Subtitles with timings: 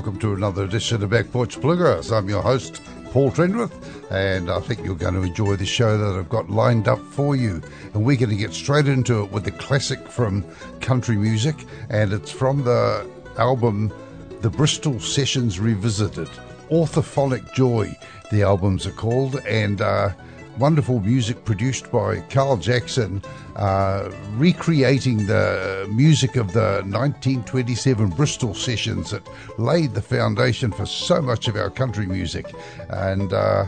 [0.00, 2.10] Welcome to another edition of Back Porch Bluegrass.
[2.10, 2.80] I'm your host,
[3.10, 3.70] Paul Trenwith,
[4.10, 7.36] and I think you're going to enjoy the show that I've got lined up for
[7.36, 7.60] you.
[7.92, 10.46] And we're going to get straight into it with the classic from
[10.80, 13.06] country music, and it's from the
[13.36, 13.92] album
[14.40, 16.30] The Bristol Sessions Revisited.
[16.70, 17.94] Orthophonic Joy,
[18.30, 20.12] the albums are called, and uh,
[20.58, 23.22] wonderful music produced by Carl Jackson,
[23.56, 29.26] uh, recreating the music of the 1927 Bristol sessions that
[29.58, 32.54] laid the foundation for so much of our country music.
[32.88, 33.66] And uh,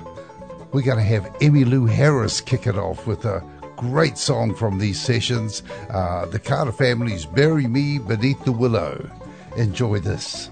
[0.73, 3.43] we're going to have Emmylou Harris kick it off with a
[3.77, 9.11] great song from these sessions uh, the Carter Family's Bury Me Beneath the Willow.
[9.57, 10.51] Enjoy this.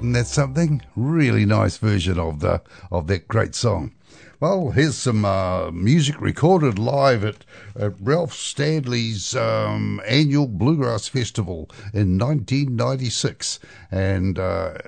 [0.00, 0.82] Well, wasn't that something?
[0.96, 3.92] Really nice version of the of that great song.
[4.40, 7.44] Well, here's some uh, music recorded live at,
[7.78, 13.60] at Ralph Stanley's um, annual Bluegrass Festival in 1996,
[13.90, 14.78] and uh,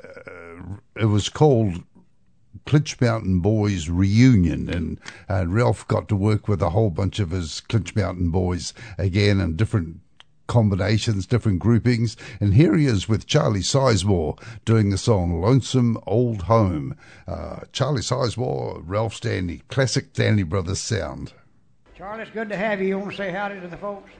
[0.96, 1.84] it was called
[2.64, 4.98] Clinch Mountain Boys reunion, and,
[5.28, 9.42] and Ralph got to work with a whole bunch of his Clinch Mountain Boys again
[9.42, 10.00] in different
[10.46, 12.16] combinations, different groupings.
[12.40, 16.96] And here he is with Charlie Sizemore doing the song Lonesome Old Home.
[17.26, 21.32] Uh, Charlie Sizemore, Ralph Stanley, classic Stanley Brothers sound.
[21.96, 22.88] Charlie, it's good to have you.
[22.88, 24.10] You want to say howdy to the folks?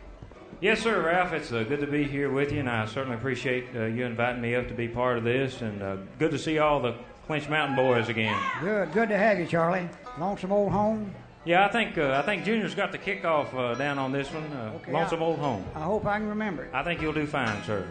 [0.60, 1.32] Yes, sir, Ralph.
[1.32, 4.40] It's uh, good to be here with you, and I certainly appreciate uh, you inviting
[4.40, 5.60] me up to be part of this.
[5.60, 6.94] And uh, good to see all the
[7.26, 8.38] Clinch Mountain boys again.
[8.60, 9.88] Good, good to have you, Charlie.
[10.18, 11.12] Lonesome old home.
[11.44, 14.44] Yeah, I think uh, I think Junior's got the kickoff uh, down on this one.
[14.52, 15.64] Uh, Okay, Lonesome I- Old Home.
[15.74, 16.70] I hope I can remember it.
[16.72, 17.86] I think you'll do fine, sir.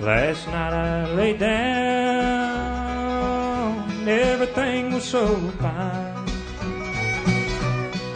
[0.00, 1.58] Last night I lay down,
[4.08, 6.26] everything was so fine.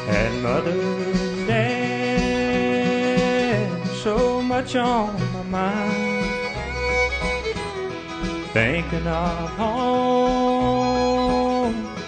[0.08, 0.72] and mother
[4.56, 6.24] much on my mind
[8.54, 10.94] thinking of home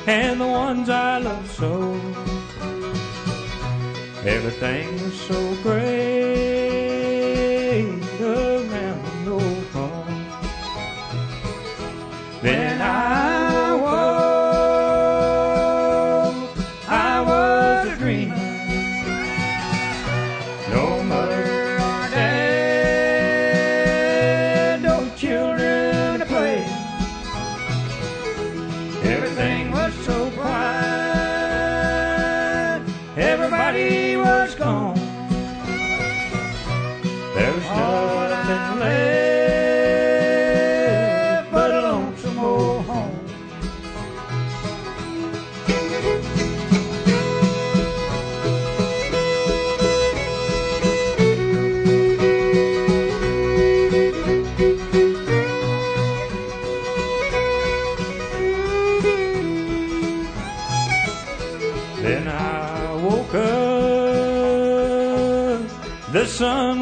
[0.06, 1.92] and the ones I love so.
[4.24, 6.67] Everything was so great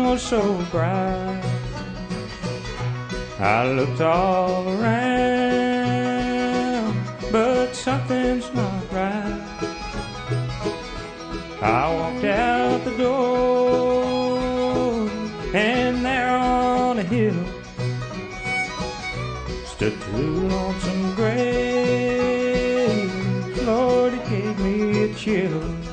[0.06, 1.42] was so bright.
[3.40, 6.14] I looked all around,
[7.32, 9.42] but something's not right.
[11.60, 13.90] I walked out the door,
[15.52, 17.44] and there on a hill
[19.72, 22.46] stood two lonesome graves.
[23.62, 25.85] Lord, it gave me a chill.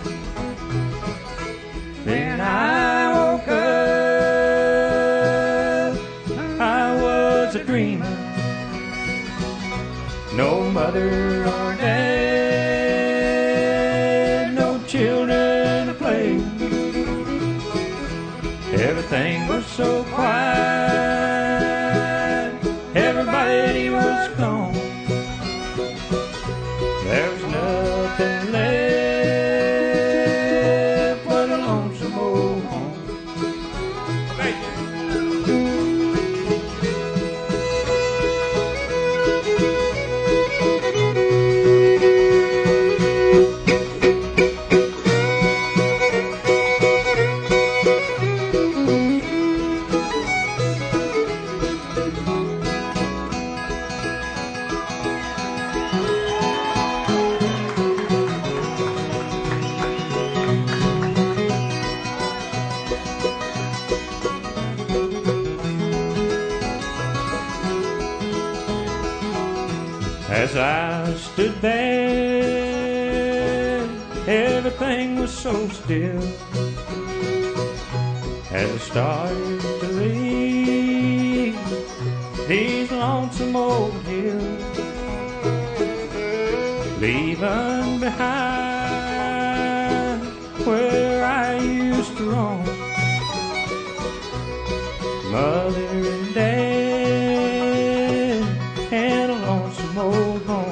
[99.95, 100.62] A lonesome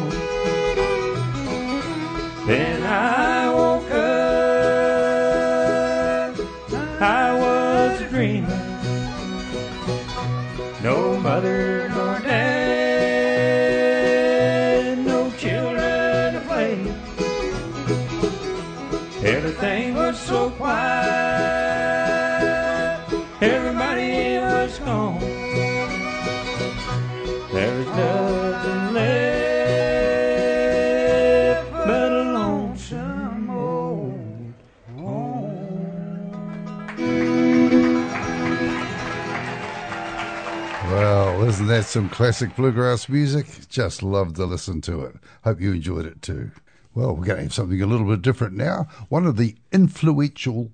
[41.92, 43.68] some classic bluegrass music?
[43.68, 45.16] Just love to listen to it.
[45.44, 46.52] Hope you enjoyed it too.
[46.96, 48.88] Well, we're going to have something a little bit different now.
[49.10, 50.72] One of the influential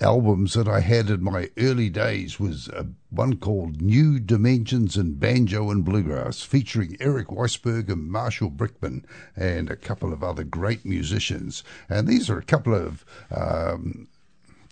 [0.00, 5.14] albums that I had in my early days was uh, one called New Dimensions in
[5.14, 9.04] Banjo and Bluegrass, featuring Eric Weissberg and Marshall Brickman
[9.34, 11.64] and a couple of other great musicians.
[11.88, 13.04] And these are a couple of
[13.34, 14.06] um,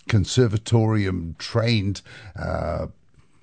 [0.07, 2.03] conservatorium trained
[2.39, 2.87] uh,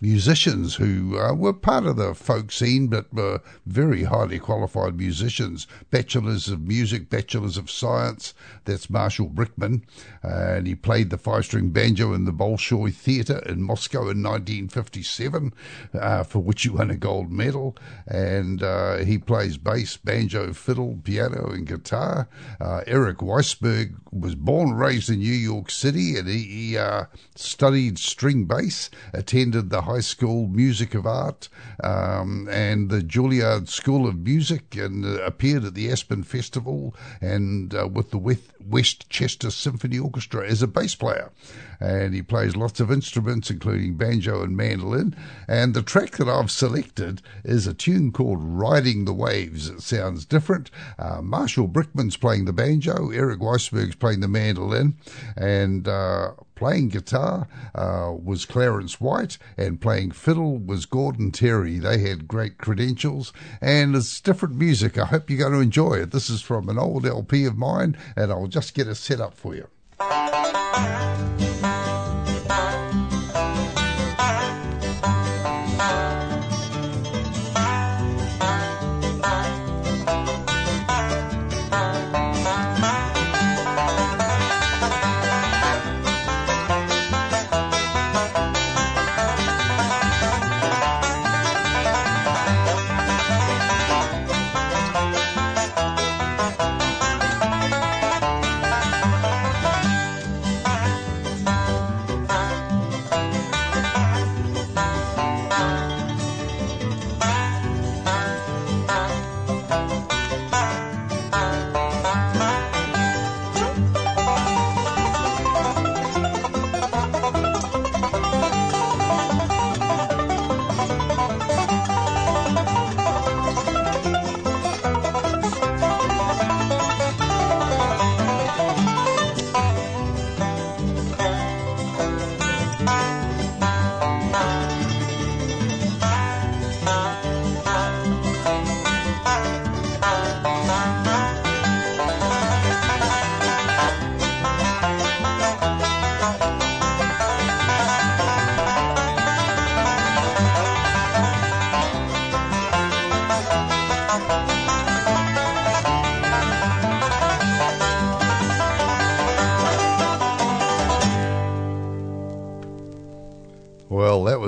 [0.04, 5.66] musicians who uh, were part of the folk scene but were very highly qualified musicians,
[5.92, 8.34] bachelors of music, bachelors of science.
[8.66, 9.84] That's Marshall Brickman,
[10.22, 15.54] and he played the five string banjo in the Bolshoi Theatre in Moscow in 1957,
[15.94, 17.78] uh, for which he won a gold medal.
[18.06, 22.28] And uh, he plays bass, banjo, fiddle, piano, and guitar.
[22.60, 27.06] Uh, Eric Weissberg was born and raised in New York City, and he, he uh,
[27.36, 31.50] studied string bass, attended the High School Music of Art
[31.84, 37.76] um, and the Juilliard School of Music, and uh, appeared at the Aspen Festival and
[37.76, 41.32] uh, with the West Westchester Symphony Orchestra as a bass player.
[41.80, 45.16] And he plays lots of instruments, including banjo and mandolin.
[45.48, 49.68] And the track that I've selected is a tune called Riding the Waves.
[49.70, 50.72] It sounds different.
[50.98, 54.96] Uh, Marshall Brickman's playing the banjo, Eric Weissberg's playing the mandolin,
[55.36, 61.80] and uh, playing guitar uh, was Clarence White, and playing fiddle was Gordon Terry.
[61.80, 64.98] They had great credentials, and it's different music.
[64.98, 66.12] I hope you're going to enjoy it.
[66.12, 69.34] This is from an old LP of mine, and I'll just get it set up
[69.34, 69.68] for you.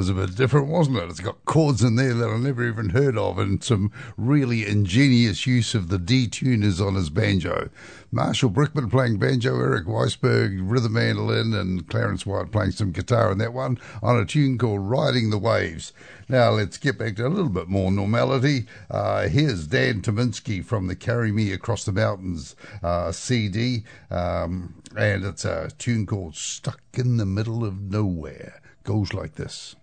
[0.06, 1.10] Was a bit different, wasn't it?
[1.10, 5.48] It's got chords in there that I never even heard of, and some really ingenious
[5.48, 7.72] use of the D tuners on his banjo.
[8.12, 13.40] Marshall Brickman playing banjo, Eric Weissberg rhythm mandolin, and Clarence White playing some guitar in
[13.40, 15.92] that one on a tune called Riding the Waves.
[16.30, 18.68] Now let's get back to a little bit more normality.
[18.92, 25.26] Uh, here's Dan Tyminski from the Carry Me Across the Mountains uh, CD, um, and
[25.26, 28.62] it's a tune called Stuck in the Middle of Nowhere.
[28.84, 29.76] Goes like this.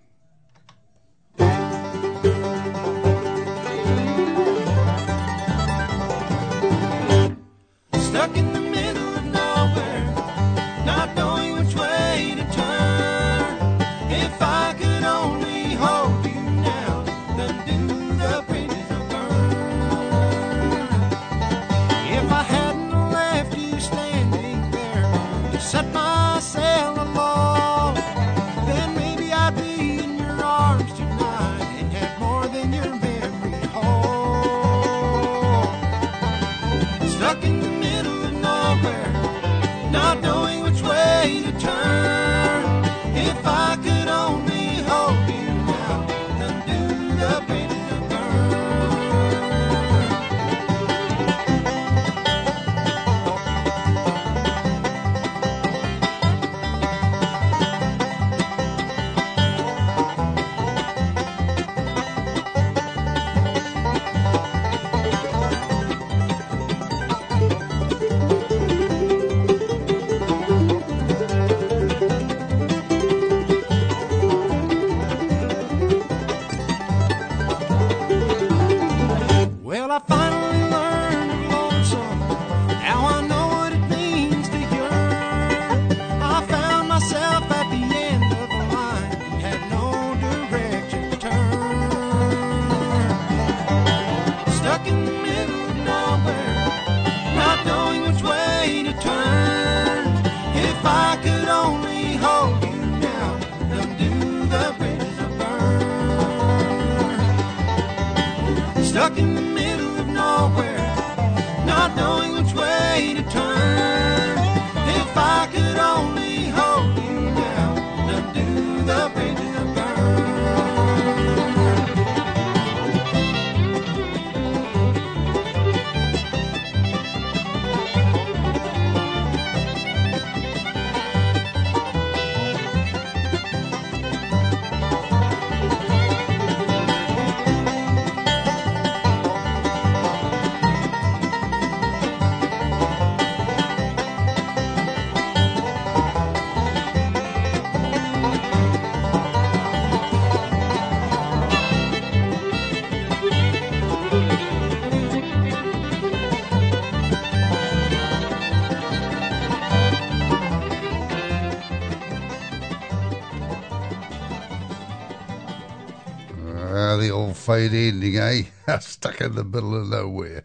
[167.42, 168.16] Fade ending,
[168.68, 168.78] eh?
[168.78, 170.44] Stuck in the middle of nowhere.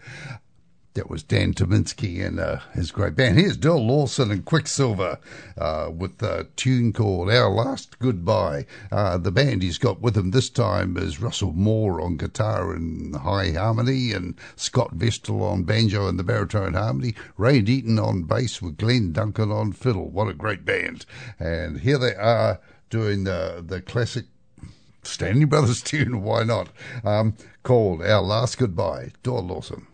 [0.95, 3.37] That was Dan Tyminski and uh, his great band.
[3.37, 5.19] Here's Doyle Lawson and Quicksilver
[5.59, 8.65] uh, with a tune called Our Last Goodbye.
[8.91, 13.15] Uh, the band he's got with him this time is Russell Moore on guitar and
[13.15, 18.59] high harmony, and Scott Vestal on banjo and the baritone harmony, Ray Deaton on bass
[18.59, 20.09] with Glenn Duncan on fiddle.
[20.09, 21.05] What a great band!
[21.37, 24.25] And here they are doing the the classic
[25.07, 26.69] Stanley Brothers tune, why not?
[27.03, 29.87] Um, called Our Last Goodbye, Doyle Lawson.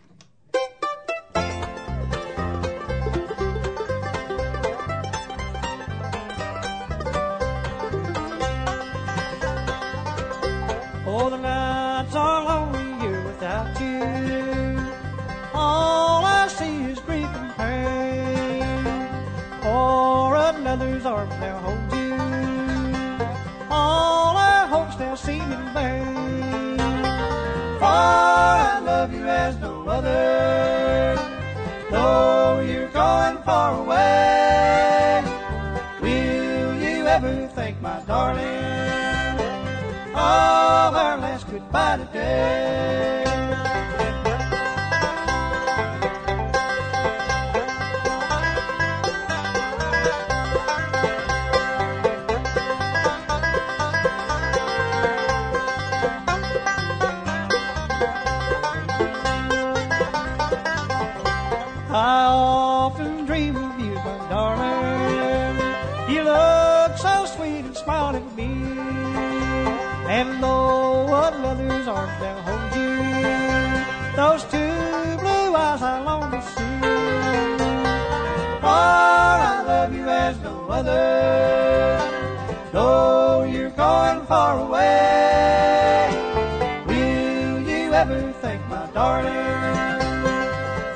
[88.04, 89.34] Ever think, my darling,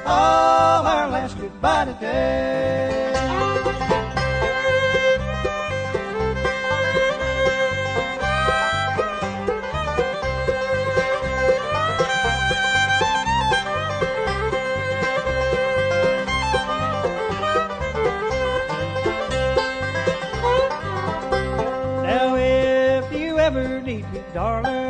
[0.03, 3.13] of our last goodbye today?
[22.03, 24.86] Now, if you ever need me, darling,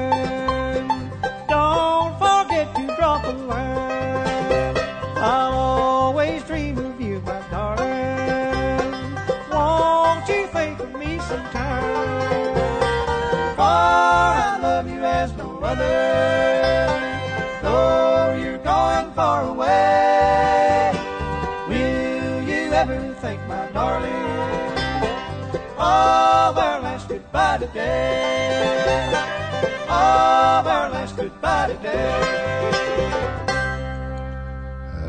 [29.89, 32.13] Of our last goodbye today.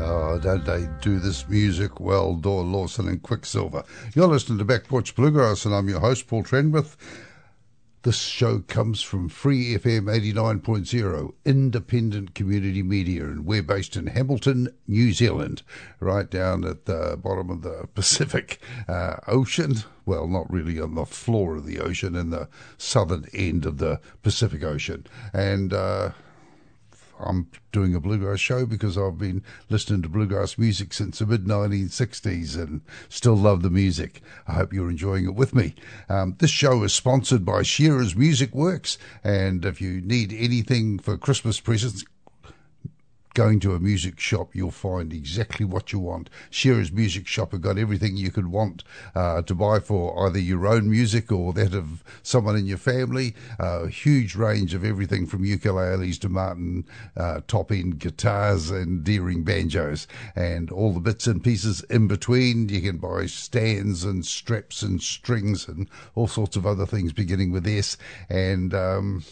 [0.01, 3.83] Oh, don't they do this music well, Doyle Lawson and Quicksilver?
[4.15, 6.95] You're listening to Back Porch Bluegrass, and I'm your host, Paul Trenwith.
[8.03, 14.69] This show comes from Free FM 89.0, independent community media, and we're based in Hamilton,
[14.87, 15.63] New Zealand,
[15.99, 19.79] right down at the bottom of the Pacific uh, Ocean.
[20.05, 23.99] Well, not really on the floor of the ocean, in the southern end of the
[24.23, 25.05] Pacific Ocean.
[25.33, 26.11] And uh,
[27.19, 31.45] I'm doing a bluegrass show because I've been listening to bluegrass music since the mid
[31.45, 34.21] 1960s and still love the music.
[34.47, 35.75] I hope you're enjoying it with me.
[36.07, 41.17] Um, this show is sponsored by Shearer's Music Works, and if you need anything for
[41.17, 42.03] Christmas presents,
[43.39, 46.29] going to a music shop, you'll find exactly what you want.
[46.49, 48.83] Shearer's Music Shop have got everything you could want
[49.15, 53.33] uh, to buy for either your own music or that of someone in your family.
[53.57, 59.05] Uh, a huge range of everything from ukuleles to Martin uh, top end guitars and
[59.05, 62.67] Deering banjos and all the bits and pieces in between.
[62.67, 67.53] You can buy stands and straps and strings and all sorts of other things beginning
[67.53, 67.95] with S.
[68.27, 69.23] And um,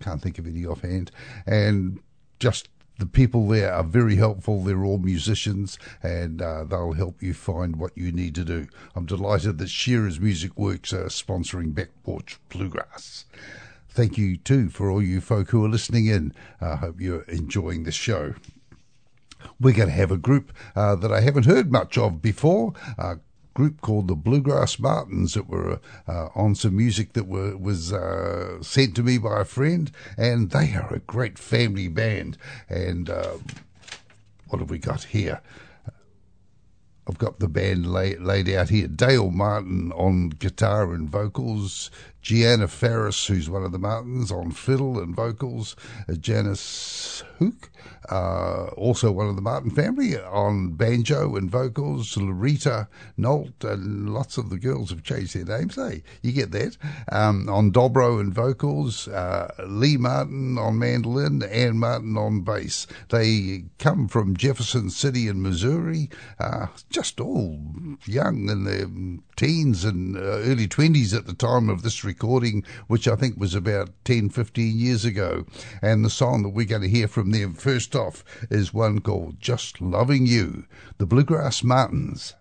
[0.00, 1.10] can't think of any offhand.
[1.46, 2.00] And
[2.40, 4.62] just the people there are very helpful.
[4.62, 8.68] They're all musicians and uh, they'll help you find what you need to do.
[8.94, 13.24] I'm delighted that Shearer's Music Works are sponsoring Back Porch Bluegrass.
[13.88, 16.34] Thank you too for all you folk who are listening in.
[16.60, 18.34] I hope you're enjoying the show.
[19.60, 22.72] We're going to have a group uh, that I haven't heard much of before.
[22.98, 23.18] A
[23.54, 28.62] group called the Bluegrass Martins that were uh, on some music that were, was uh,
[28.62, 32.36] sent to me by a friend, and they are a great family band.
[32.68, 33.38] And uh,
[34.48, 35.40] what have we got here?
[37.06, 38.88] I've got the band lay, laid out here.
[38.88, 41.90] Dale Martin on guitar and vocals.
[42.22, 45.76] Gianna Ferris, who's one of the Martins, on fiddle and vocals.
[46.08, 47.70] Uh, Janice Hook,
[48.10, 52.14] uh, also one of the Martin family, on banjo and vocals.
[52.14, 55.76] Larita Nolt, and lots of the girls have changed their names.
[55.76, 56.76] Hey, you get that.
[57.10, 59.08] Um, on dobro and vocals.
[59.08, 61.42] Uh, Lee Martin on mandolin.
[61.42, 62.86] Ann Martin on bass.
[63.10, 66.10] They come from Jefferson City in Missouri.
[66.38, 67.60] Uh, just all
[68.06, 68.86] young in their
[69.36, 73.54] teens and uh, early 20s at the time of this recording, which I think was
[73.54, 75.46] about 10, 15 years ago.
[75.82, 79.40] And the song that we're going to hear from them first off is one called
[79.40, 80.64] Just Loving You,
[80.98, 82.34] the Bluegrass Martins.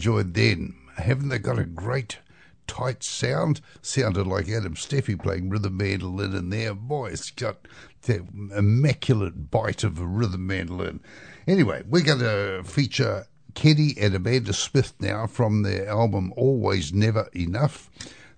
[0.00, 0.88] Enjoyed them.
[0.96, 2.20] Haven't they got a great
[2.66, 3.60] tight sound.
[3.82, 6.72] Sounded like Adam Steffey playing rhythm mandolin in there.
[6.72, 7.68] Boy, it's got
[8.04, 8.22] that
[8.56, 11.00] immaculate bite of a rhythm mandolin.
[11.46, 17.28] Anyway, we're going to feature Kenny and Amanda Smith now from their album Always Never
[17.34, 17.90] Enough.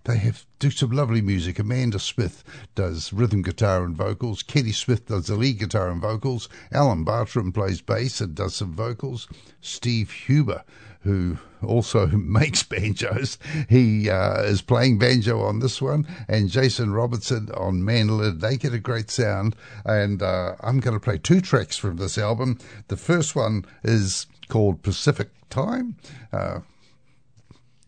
[0.04, 1.60] They have do some lovely music.
[1.60, 2.42] Amanda Smith
[2.74, 4.42] does rhythm guitar and vocals.
[4.42, 6.48] Kenny Smith does the lead guitar and vocals.
[6.72, 9.28] Alan Bartram plays bass and does some vocals.
[9.60, 10.64] Steve Huber,
[11.04, 13.38] who also makes banjos,
[13.68, 16.06] he uh, is playing banjo on this one.
[16.28, 18.38] And Jason Robertson on mandolin.
[18.38, 19.56] They get a great sound.
[19.84, 22.58] And uh, I'm going to play two tracks from this album.
[22.88, 25.96] The first one is called Pacific Time.
[26.32, 26.60] Uh,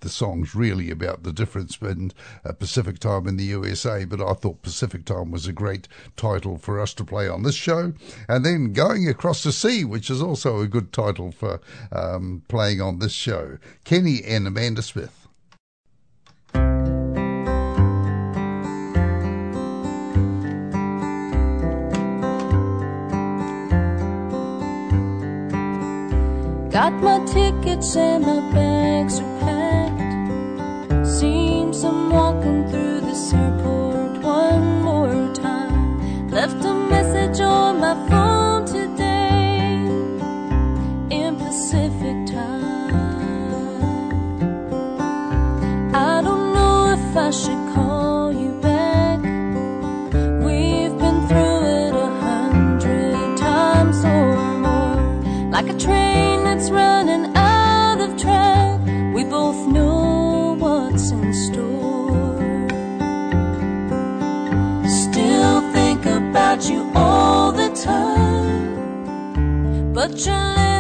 [0.05, 2.13] the song's really about the difference in
[2.45, 6.59] uh, Pacific Time in the USA, but I thought Pacific Time was a great title
[6.59, 7.95] for us to play on this show.
[8.29, 12.83] And then Going Across the Sea, which is also a good title for um, playing
[12.83, 13.57] on this show.
[13.85, 15.27] Kenny and Amanda Smith.
[26.71, 29.34] Got my tickets and my bags are.
[31.85, 36.29] I'm walking through this airport one more time.
[36.31, 38.24] Left a message on my phone
[70.15, 70.74] But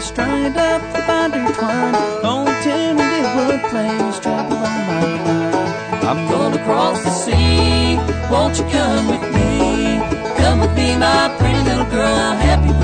[0.00, 1.94] strung it up the binder twine.
[2.22, 6.04] Long tune it would play, struggle on my mind.
[6.04, 7.96] I'm gonna cross the sea.
[8.30, 10.00] Won't you come with me?
[10.36, 12.06] Come with me, my pretty little girl.
[12.06, 12.75] How happy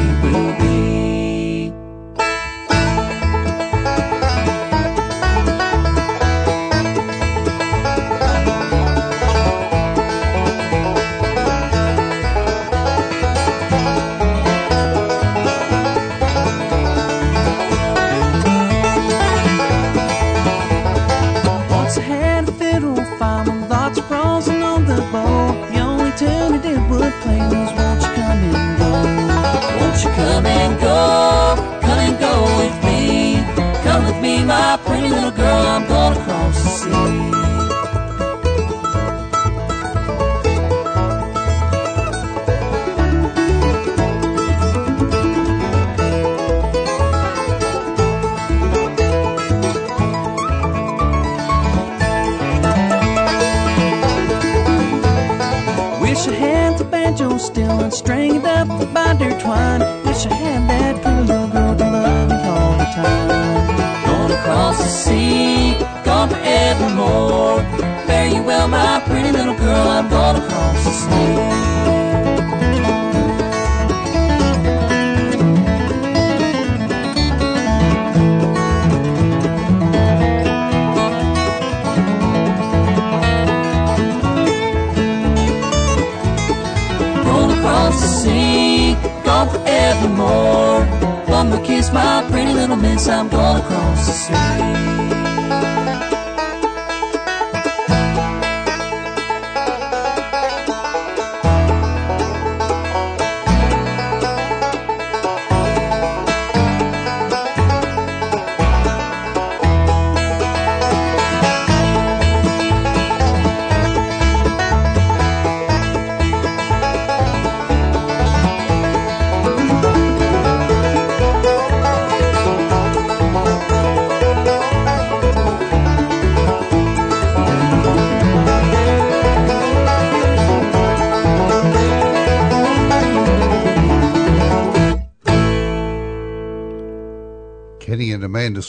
[89.44, 90.85] gone forevermore.
[91.26, 96.02] One more kiss, my pretty little miss, I'm gonna cross the sea.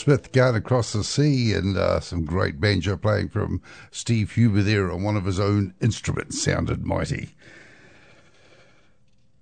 [0.03, 4.91] Smith going across the sea, and uh, some great banjo playing from Steve Huber there
[4.91, 6.41] on one of his own instruments.
[6.41, 7.29] Sounded mighty.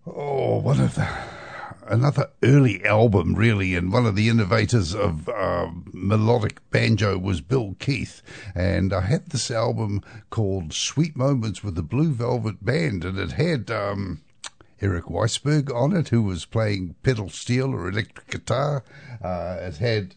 [0.06, 1.10] Oh, one of the
[1.88, 7.76] another early album, really, and one of the innovators of uh, melodic banjo was Bill
[7.80, 8.22] Keith.
[8.54, 13.32] And I had this album called Sweet Moments with the Blue Velvet Band, and it
[13.32, 13.72] had.
[13.72, 14.22] Um,
[14.84, 18.84] Eric Weissberg on it, who was playing pedal steel or electric guitar.
[19.24, 20.16] Uh, it had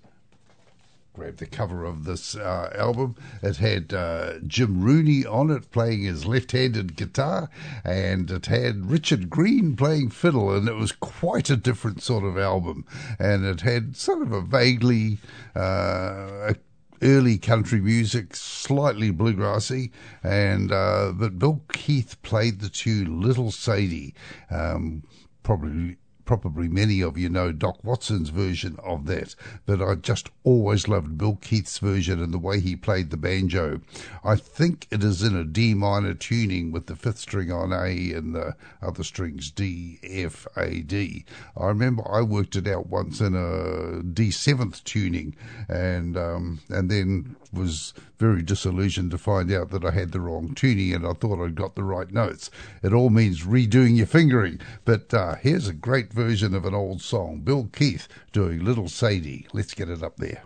[1.15, 3.15] grab the cover of this uh, album.
[3.41, 7.49] It had uh, Jim Rooney on it playing his left-handed guitar,
[7.85, 12.37] and it had Richard Greene playing fiddle, and it was quite a different sort of
[12.37, 12.85] album.
[13.21, 15.19] And it had sort of a vaguely
[15.55, 16.55] uh,
[17.01, 19.93] early country music, slightly bluegrassy,
[20.25, 24.15] and uh, but Bill Keith played the tune "Little Sadie."
[24.51, 25.05] Um,
[25.45, 29.35] probably probably many of you know Doc Watson's version of that,
[29.67, 33.81] but I just always loved Bill Keith's version and the way he played the banjo.
[34.23, 38.13] I think it is in a D minor tuning with the fifth string on A
[38.13, 41.25] and the other strings D, F, A, D.
[41.57, 45.37] I remember I worked it out once in a D seventh tuning
[45.69, 50.55] and um, and then was very disillusioned to find out that I had the wrong
[50.55, 52.51] tuning and I thought I'd got the right notes.
[52.83, 54.61] It all means redoing your fingering.
[54.85, 57.41] But uh, here's a great version of an old song.
[57.41, 59.47] Bill Keith doing Little Sadie.
[59.53, 60.45] Let's get it up there.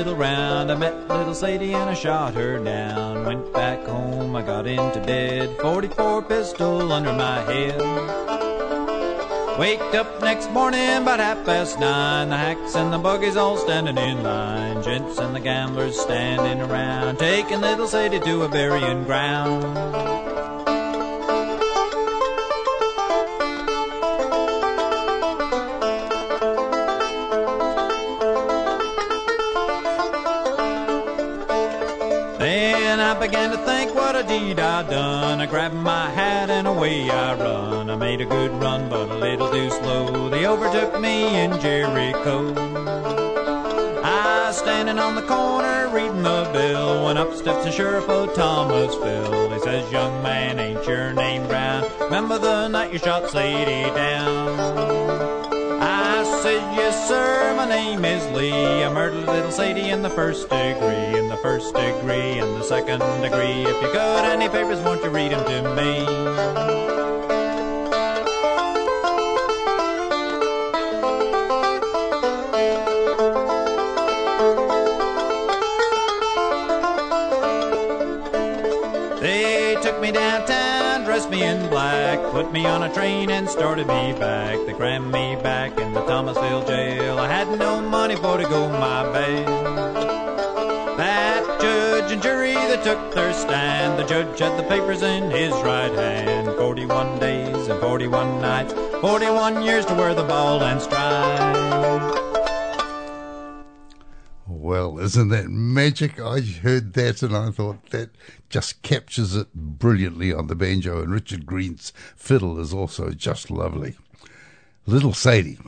[0.00, 0.72] Little round.
[0.72, 3.26] I met little Sadie and I shot her down.
[3.26, 5.58] Went back home, I got into bed.
[5.60, 7.78] 44 pistol under my head.
[9.58, 12.30] Waked up next morning about half past nine.
[12.30, 14.82] The hacks and the buggies all standing in line.
[14.82, 17.18] Gents and the gamblers standing around.
[17.18, 20.19] Taking little Sadie to a burying ground.
[33.20, 35.42] Began to think what a deed I'd done.
[35.42, 37.90] I grabbed my hat and away I run.
[37.90, 40.30] I made a good run, but a little too slow.
[40.30, 42.54] They overtook me in Jericho.
[44.02, 49.50] I standing on the corner reading the bill when up steps the sheriff of Thomasville.
[49.52, 51.84] He says, "Young man, ain't your name Brown?
[52.00, 55.39] Remember the night you shot Sadie down?"
[56.50, 58.82] Said, yes, sir, my name is Lee.
[58.82, 62.98] I murdered little Sadie in the first degree, in the first degree, in the second
[63.22, 63.62] degree.
[63.62, 66.99] If you got any papers, won't you read 'em to me?
[82.42, 84.56] Put me on a train and started me back.
[84.64, 87.18] They crammed me back in the Thomasville jail.
[87.18, 89.44] I had no money for to go my bail.
[90.96, 95.52] That judge and jury that took their stand, the judge had the papers in his
[95.52, 96.46] right hand.
[96.56, 98.72] 41 days and 41 nights,
[99.02, 102.19] 41 years to wear the ball and stride.
[104.70, 106.20] Well, isn't that magic?
[106.20, 108.10] I heard that and I thought that
[108.50, 113.96] just captures it brilliantly on the banjo, and Richard Greene's fiddle is also just lovely.
[114.86, 115.58] Little Sadie.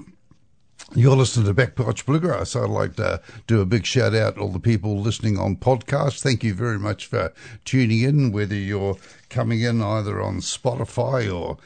[0.94, 2.54] You're listening to Back Porch Bluegrass.
[2.54, 6.22] I'd like to do a big shout out to all the people listening on podcast.
[6.22, 7.32] Thank you very much for
[7.64, 8.98] tuning in, whether you're
[9.30, 11.58] coming in either on Spotify or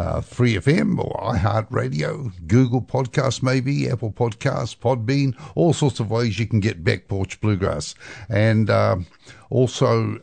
[0.00, 6.38] uh, Free FM or iHeartRadio, Google Podcasts, maybe Apple Podcasts, Podbean, all sorts of ways
[6.38, 7.94] you can get Back Porch Bluegrass,
[8.28, 8.96] and uh,
[9.50, 10.18] also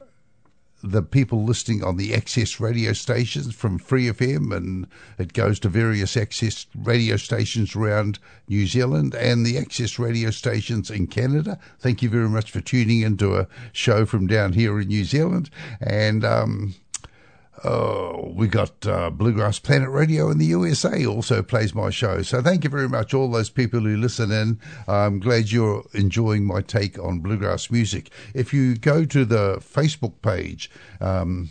[0.84, 4.88] the people listening on the access radio stations from Free FM, and
[5.19, 8.17] it goes to various access radio stations around
[8.47, 11.59] New Zealand and the access radio stations in Canada.
[11.80, 15.51] Thank you very much for tuning into a show from down here in New Zealand,
[15.80, 16.25] and.
[16.25, 16.73] Um,
[17.64, 22.22] Oh, we got uh, Bluegrass Planet Radio in the USA also plays my show.
[22.22, 24.60] So thank you very much, all those people who listen in.
[24.88, 28.12] I'm glad you're enjoying my take on bluegrass music.
[28.36, 30.70] If you go to the Facebook page,
[31.01, 31.49] um,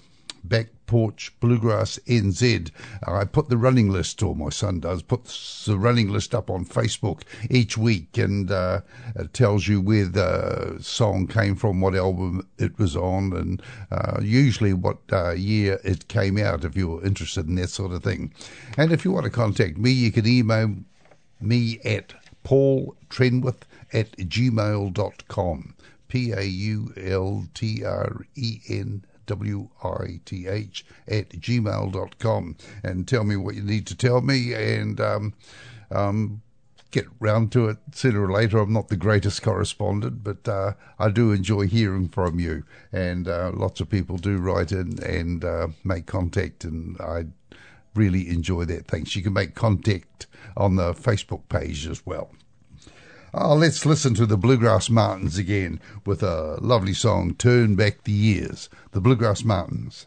[0.49, 2.71] Back Porch Bluegrass NZ.
[3.07, 5.25] I put the running list, or my son does, put
[5.67, 8.81] the running list up on Facebook each week, and uh,
[9.15, 14.21] it tells you where the song came from, what album it was on, and uh,
[14.23, 18.33] usually what uh, year it came out, if you're interested in that sort of thing.
[18.77, 20.75] And if you want to contact me, you can email
[21.41, 22.15] me at
[22.45, 23.63] paultrenwith
[23.93, 25.75] at gmail.com.
[26.09, 33.09] P A U L T R E N W I T H at gmail.com and
[33.09, 35.35] tell me what you need to tell me and um,
[35.91, 36.43] um,
[36.91, 38.59] get round to it sooner or later.
[38.59, 42.65] I'm not the greatest correspondent, but uh, I do enjoy hearing from you.
[42.93, 47.27] And uh, lots of people do write in and uh, make contact, and I
[47.95, 48.87] really enjoy that.
[48.87, 49.15] Thanks.
[49.17, 52.31] You can make contact on the Facebook page as well.
[53.39, 58.13] Oh, let's listen to the Bluegrass Mountains again with a lovely song, Turn Back the
[58.13, 58.71] Years.
[58.93, 60.07] The Bluegrass Mountains.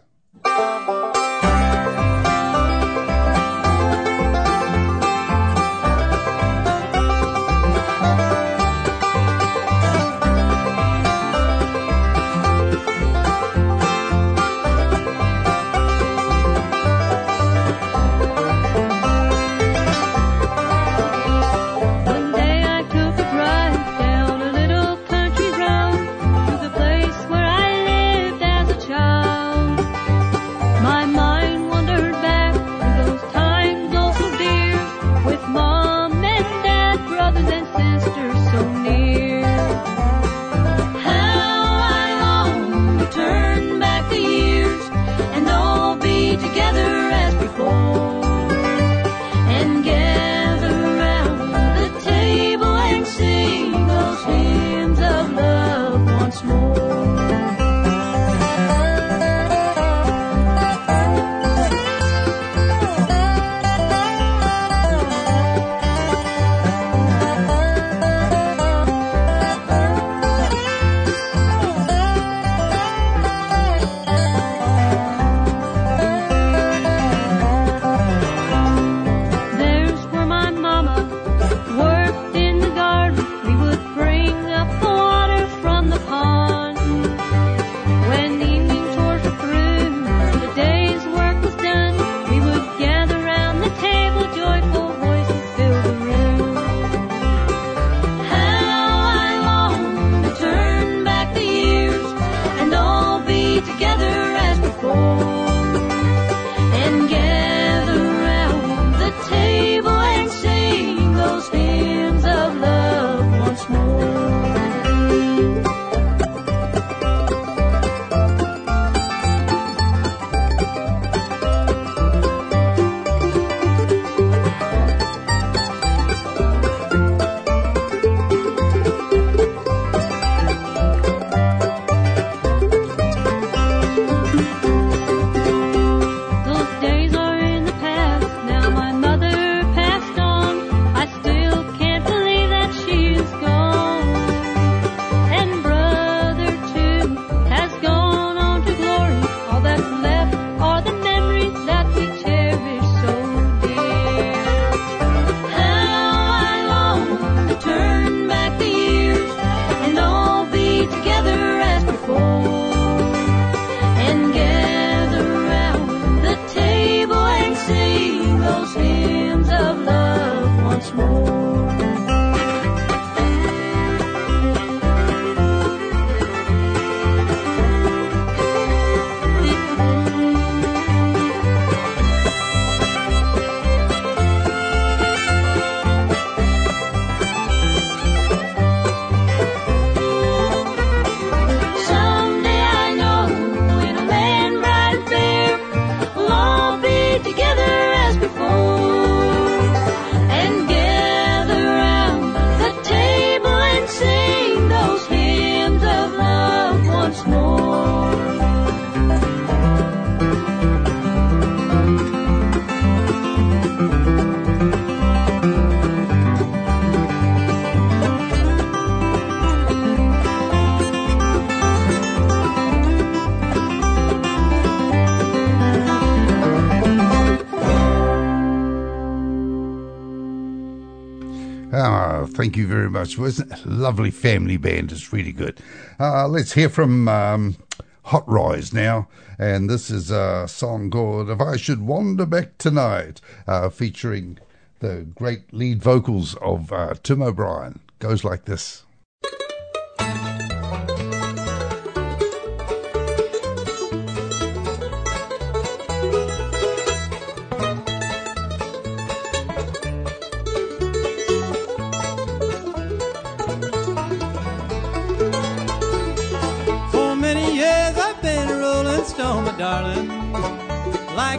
[232.99, 233.17] Much.
[233.17, 234.91] Wasn't a lovely family band?
[234.91, 235.61] It's really good.
[236.01, 237.55] Uh, let's hear from um,
[238.03, 239.07] Hot Rize now.
[239.37, 244.37] And this is a song called If I Should Wander Back Tonight, uh, featuring
[244.79, 247.79] the great lead vocals of uh, Tim O'Brien.
[247.99, 248.83] Goes like this.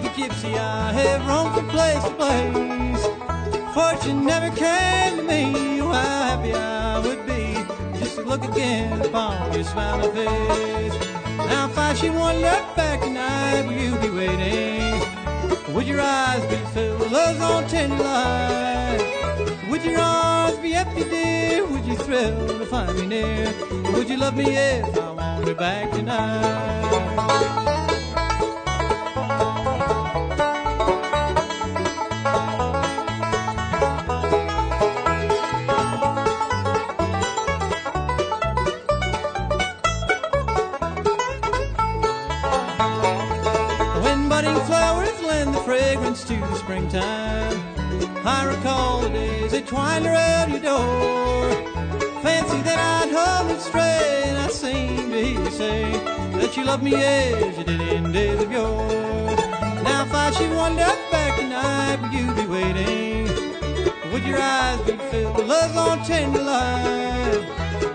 [0.08, 3.02] Gypsy, I have roamed from place to place.
[3.74, 5.78] Fortune never came to me.
[5.78, 7.54] How happy I would be
[7.98, 10.94] just to look again upon your smiling face.
[11.36, 15.00] Now, if I should wander back tonight, will you be waiting?
[15.74, 19.58] Would your eyes be filled with love's on tender light?
[19.68, 21.66] Would your arms be empty, dear?
[21.66, 23.52] Would you thrill to find me near?
[23.92, 27.79] Would you love me if I wander back tonight?
[49.70, 51.48] Twined around your door.
[52.24, 55.92] Fancy that I'd hum and stray, and I seem to hear you say
[56.40, 59.36] that you love me as you did in days of yore.
[59.86, 63.28] Now, if I should wander back tonight, would you be waiting?
[64.12, 67.44] Would your eyes be filled with love's on tender light?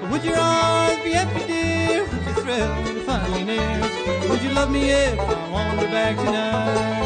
[0.09, 2.03] Would your arms be empty, dear?
[2.03, 4.29] Would you thrill to find me near?
[4.29, 7.04] Would you love me if I wander back tonight?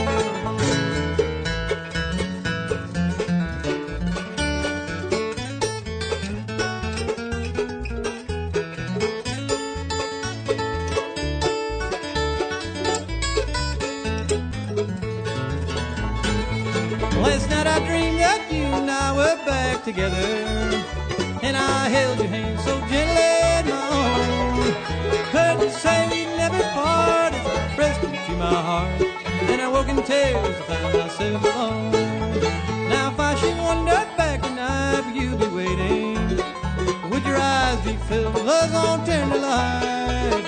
[19.93, 20.29] Together.
[21.41, 24.71] And I held your hand so gently in my own.
[25.33, 29.01] Heard you say we'd never part as I pressed you to my heart.
[29.49, 31.91] And I woke in tears to find myself alone.
[32.93, 36.17] Now if I should wander back tonight, will you be waiting?
[37.09, 40.43] Would your eyes be filled with love's on tender light?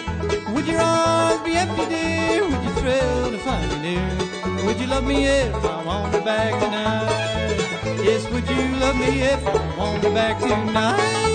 [0.53, 2.43] Would your arms be empty, dear?
[2.43, 4.65] Would you thrill to find me near?
[4.65, 7.60] Would you love me if I wander back tonight?
[7.99, 11.31] Yes, would you love me if I wander back tonight?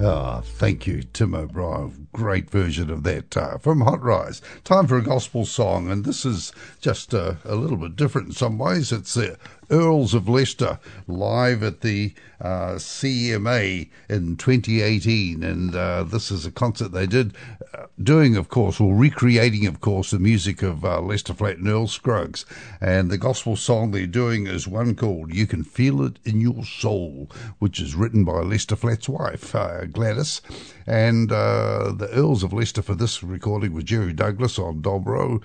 [0.00, 2.08] Ah, thank you, Tim O'Brien.
[2.12, 4.42] Great version of that uh, from Hot Rize.
[4.64, 8.34] Time for a gospel song, and this is just uh, a little bit different in
[8.34, 8.92] some ways.
[8.92, 9.38] It's the
[9.70, 16.50] Earls of Leicester live at the uh, CMA in 2018, and uh, this is a
[16.50, 17.34] concert they did,
[17.72, 21.68] uh, doing, of course, or recreating, of course, the music of uh, Lester Flatt and
[21.68, 22.44] Earl Scruggs.
[22.82, 26.64] And the gospel song they're doing is one called "You Can Feel It in Your
[26.64, 30.42] Soul," which is written by Lester Flatt's wife, uh, Gladys.
[30.86, 35.42] And uh, the Earls of Leicester for this recording was Jerry Douglas on dobro,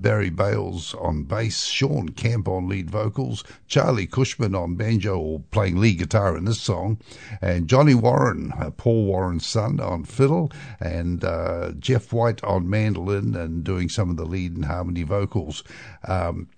[0.00, 5.80] Barry Bales on bass, Shawn Camp on lead vocals, Charlie Cushman on banjo or playing
[5.80, 6.98] lead guitar in this song,
[7.40, 13.34] and Johnny Warren, uh, Paul Warren's son, on fiddle, and uh, Jeff White on mandolin
[13.34, 15.64] and doing some of the lead and harmony vocals.
[16.06, 16.48] Um,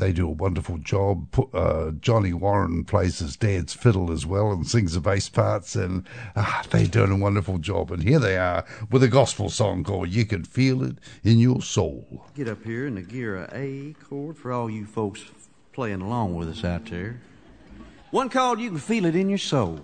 [0.00, 1.28] they do a wonderful job.
[1.54, 6.06] Uh, Johnny Warren plays his dad's fiddle as well and sings the bass parts, and
[6.34, 7.92] ah, they're doing a wonderful job.
[7.92, 11.60] And here they are with a gospel song called "You Can Feel It in Your
[11.60, 15.20] Soul." Get up here in the gear of A chord for all you folks
[15.72, 17.20] playing along with us out there.
[18.10, 19.80] One called You Can Feel It in Your Soul.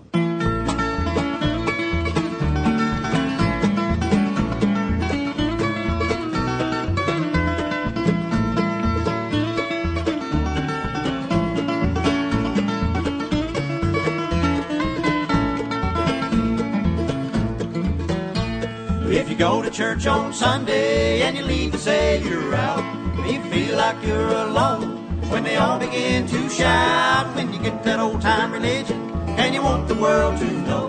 [19.09, 22.83] If you go to church on Sunday and you leave the Savior out,
[23.29, 24.96] you feel like you're alone
[25.29, 27.35] when they all begin to shout.
[27.35, 28.99] When you get that old time religion
[29.41, 30.87] and you want the world to know,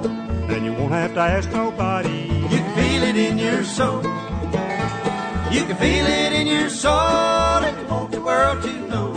[0.55, 2.21] And you won't have to ask nobody.
[2.53, 4.03] you can feel it in your soul.
[5.53, 9.15] You can feel it in your soul and you want the world to know.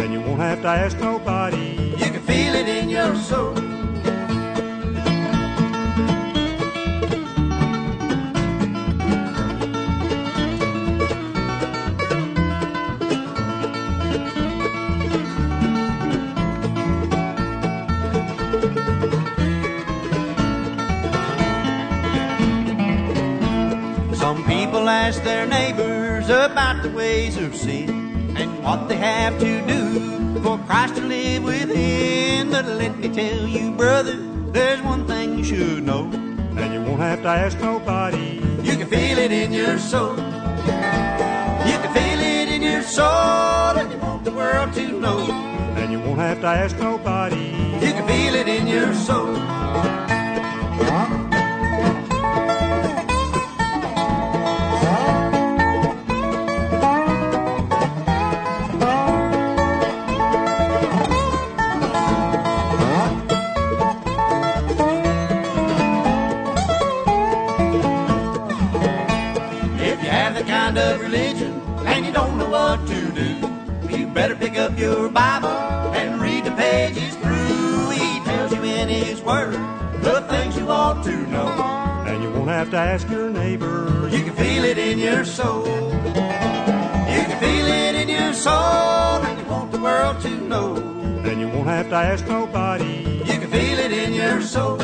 [0.00, 1.68] And you won't have to ask nobody.
[1.98, 3.54] You can feel it in your soul.
[24.72, 27.90] People ask their neighbors about the ways of sin
[28.38, 32.50] and what they have to do for Christ to live within.
[32.50, 34.16] But let me tell you, brother,
[34.50, 36.04] there's one thing you should know.
[36.56, 38.40] And you won't have to ask nobody.
[38.62, 40.16] You can feel it in your soul.
[40.16, 45.18] You can feel it in your soul, and you want the world to know.
[45.76, 47.44] And you won't have to ask nobody.
[47.84, 49.36] You can feel it in your soul.
[50.80, 51.21] If
[74.82, 75.48] your Bible
[75.94, 77.90] and read the pages through.
[77.90, 79.54] He tells you in His Word
[80.02, 81.46] the things you ought to know.
[82.08, 84.08] And you won't have to ask your neighbor.
[84.10, 85.64] You can feel it in your soul.
[85.64, 90.74] You can feel it in your soul, and you want the world to know.
[91.28, 93.22] And you won't have to ask nobody.
[93.24, 94.80] You can feel it in your soul.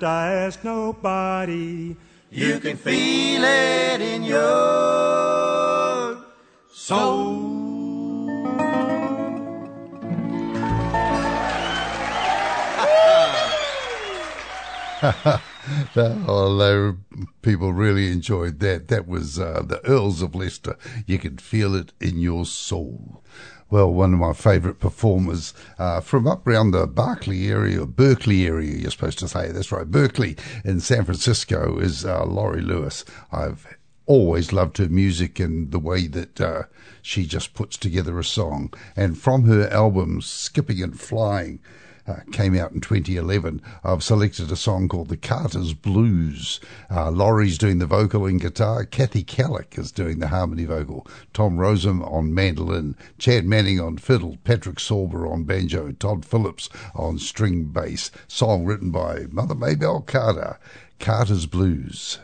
[0.00, 1.96] to ask nobody.
[2.30, 4.46] You can feel it in your
[6.72, 8.28] soul.
[15.96, 16.96] oh, they,
[17.42, 18.88] people really enjoyed that.
[18.88, 20.76] That was uh, the Earls of Leicester.
[21.06, 23.22] You could feel it in your soul.
[23.70, 28.78] Well, one of my favourite performers uh, from up around the Berkeley area, Berkeley area,
[28.78, 29.52] you're supposed to say.
[29.52, 33.04] That's right, Berkeley in San Francisco is uh, Laurie Lewis.
[33.30, 33.66] I've
[34.06, 36.62] always loved her music and the way that uh,
[37.02, 38.72] she just puts together a song.
[38.96, 41.60] And from her albums, Skipping and Flying,
[42.08, 43.60] uh, came out in 2011.
[43.84, 46.58] I've selected a song called The Carter's Blues.
[46.90, 48.84] Uh, Laurie's doing the vocal and guitar.
[48.84, 51.06] Kathy Kallick is doing the harmony vocal.
[51.34, 52.96] Tom Rozum on mandolin.
[53.18, 54.38] Chad Manning on fiddle.
[54.44, 55.92] Patrick Sauber on banjo.
[55.92, 58.10] Todd Phillips on string bass.
[58.26, 60.58] Song written by Mother Maybelle Carter.
[60.98, 62.18] Carter's Blues.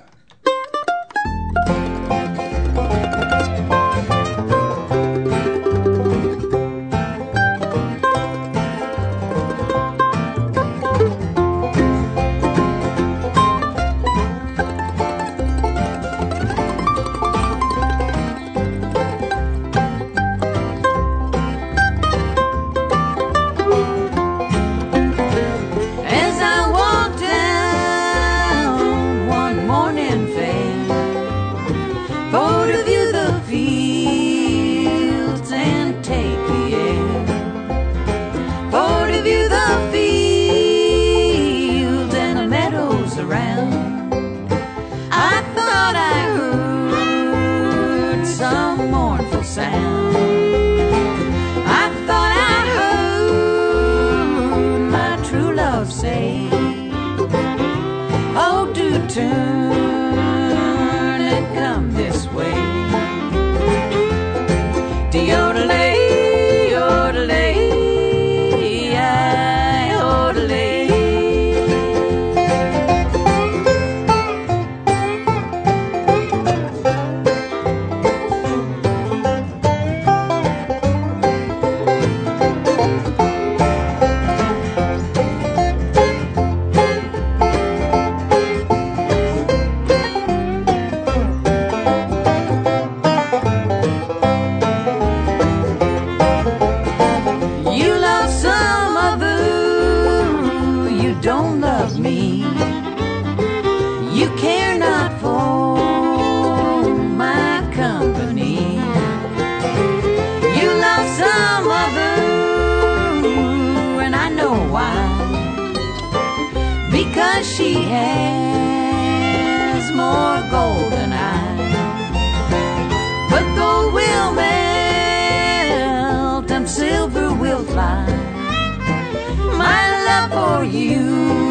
[130.67, 131.43] You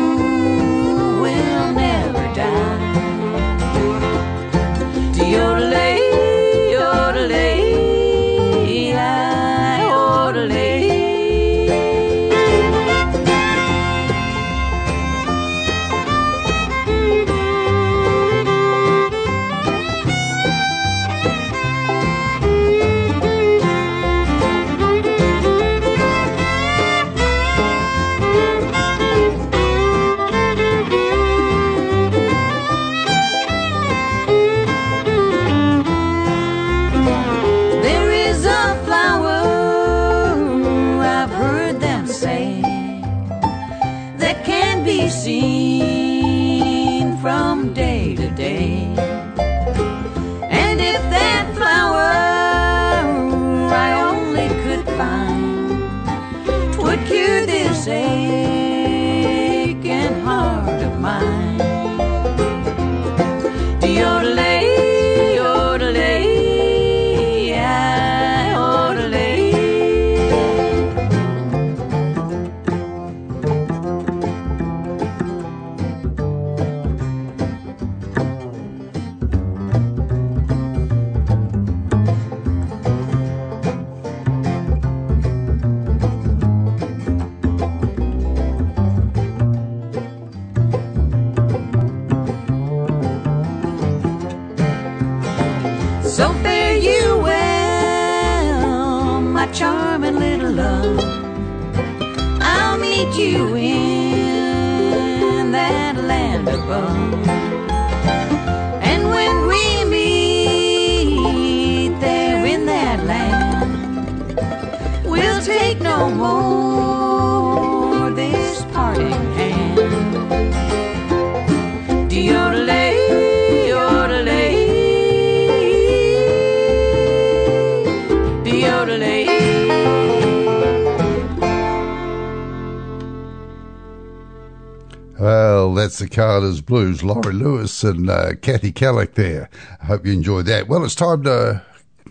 [135.94, 139.48] that's the Carter's Blues, Laurie Lewis and uh, Kathy Kallick there.
[139.80, 140.68] I hope you enjoyed that.
[140.68, 141.64] Well, it's time to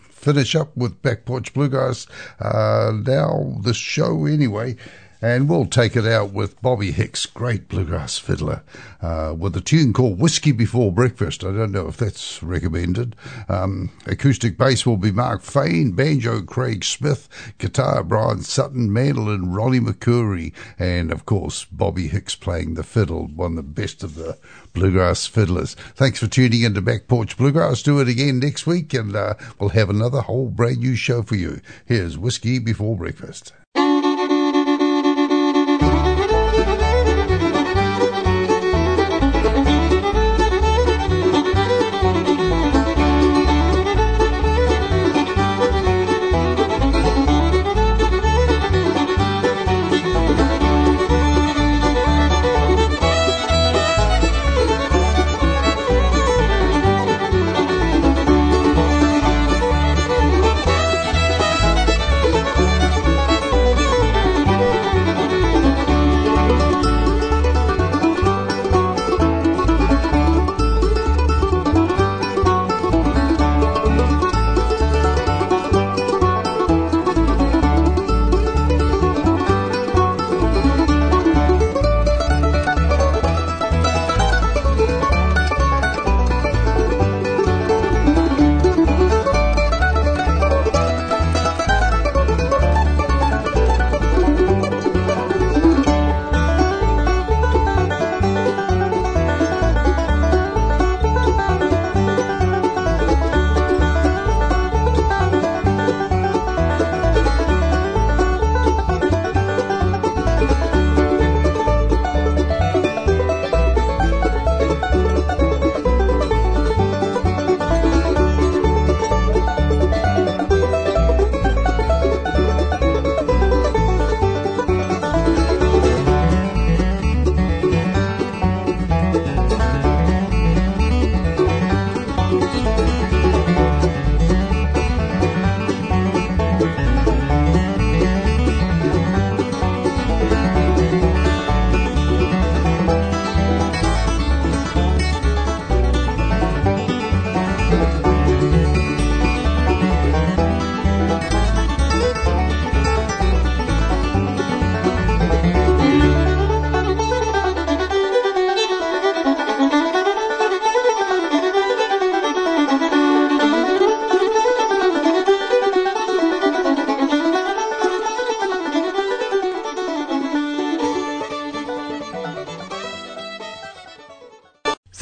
[0.08, 2.06] finish up with Back Porch Bluegrass.
[2.38, 4.76] Uh, now, the show anyway.
[5.22, 8.64] And we'll take it out with Bobby Hicks, great bluegrass fiddler,
[9.00, 11.44] uh, with a tune called Whiskey Before Breakfast.
[11.44, 13.14] I don't know if that's recommended.
[13.48, 19.78] Um, acoustic bass will be Mark Fain, banjo Craig Smith, guitar Bryan Sutton, mandolin Ronnie
[19.78, 24.36] McCoury, and of course Bobby Hicks playing the fiddle, one of the best of the
[24.72, 25.74] bluegrass fiddlers.
[25.94, 27.84] Thanks for tuning in to Back Porch Bluegrass.
[27.84, 31.36] Do it again next week, and uh, we'll have another whole brand new show for
[31.36, 31.60] you.
[31.86, 33.52] Here's Whiskey Before Breakfast.